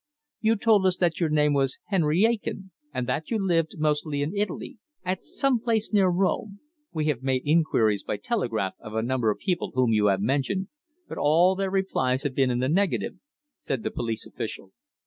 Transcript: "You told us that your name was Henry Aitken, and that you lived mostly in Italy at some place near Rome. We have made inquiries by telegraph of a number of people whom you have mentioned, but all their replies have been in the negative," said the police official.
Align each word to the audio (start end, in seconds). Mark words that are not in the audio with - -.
"You 0.39 0.55
told 0.55 0.87
us 0.87 0.97
that 0.97 1.19
your 1.19 1.29
name 1.29 1.53
was 1.53 1.77
Henry 1.89 2.25
Aitken, 2.25 2.71
and 2.91 3.05
that 3.05 3.29
you 3.29 3.37
lived 3.37 3.77
mostly 3.77 4.23
in 4.23 4.35
Italy 4.35 4.79
at 5.05 5.23
some 5.23 5.59
place 5.59 5.93
near 5.93 6.07
Rome. 6.07 6.59
We 6.91 7.05
have 7.05 7.21
made 7.21 7.43
inquiries 7.45 8.01
by 8.03 8.17
telegraph 8.17 8.73
of 8.79 8.95
a 8.95 9.03
number 9.03 9.29
of 9.29 9.37
people 9.37 9.73
whom 9.75 9.91
you 9.91 10.07
have 10.07 10.19
mentioned, 10.23 10.69
but 11.07 11.19
all 11.19 11.53
their 11.53 11.69
replies 11.69 12.23
have 12.23 12.33
been 12.33 12.49
in 12.49 12.57
the 12.57 12.67
negative," 12.67 13.17
said 13.59 13.83
the 13.83 13.91
police 13.91 14.25
official. 14.25 14.71